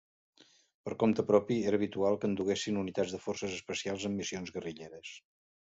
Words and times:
Per 0.87 0.95
compte 1.03 1.25
propi, 1.31 1.57
era 1.73 1.79
habitual 1.81 2.19
que 2.23 2.29
en 2.31 2.35
duguessin 2.41 2.81
unitats 2.85 3.17
de 3.17 3.23
forces 3.29 3.57
especials 3.61 4.11
en 4.13 4.21
missions 4.23 4.57
guerrilleres. 4.59 5.17